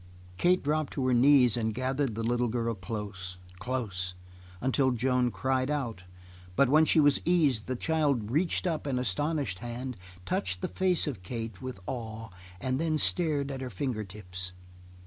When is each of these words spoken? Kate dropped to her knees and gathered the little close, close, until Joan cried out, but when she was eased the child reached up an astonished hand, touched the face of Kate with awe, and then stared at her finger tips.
Kate 0.39 0.63
dropped 0.63 0.93
to 0.93 1.05
her 1.05 1.13
knees 1.13 1.55
and 1.55 1.75
gathered 1.75 2.15
the 2.15 2.23
little 2.23 2.49
close, 2.73 3.37
close, 3.59 4.15
until 4.59 4.89
Joan 4.89 5.29
cried 5.29 5.69
out, 5.69 6.05
but 6.55 6.69
when 6.69 6.85
she 6.85 6.99
was 6.99 7.21
eased 7.23 7.67
the 7.67 7.75
child 7.75 8.31
reached 8.31 8.65
up 8.65 8.87
an 8.87 8.97
astonished 8.97 9.59
hand, 9.59 9.95
touched 10.25 10.61
the 10.61 10.67
face 10.67 11.05
of 11.05 11.21
Kate 11.21 11.61
with 11.61 11.79
awe, 11.85 12.29
and 12.59 12.79
then 12.79 12.97
stared 12.97 13.51
at 13.51 13.61
her 13.61 13.69
finger 13.69 14.03
tips. 14.03 14.53